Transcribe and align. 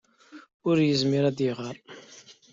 Ur 0.67 0.77
yezmir 0.81 1.23
ad 1.25 1.39
iɣeṛ. 1.49 1.75